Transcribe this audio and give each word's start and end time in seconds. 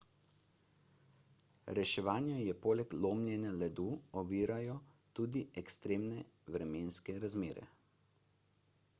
reševanje 1.79 2.53
poleg 2.63 2.95
lomljenja 3.05 3.51
ledu 3.63 3.85
ovirajo 4.21 4.77
tudi 5.19 5.43
ekstremne 5.63 6.23
vremenske 6.55 7.19
razmere 7.27 7.67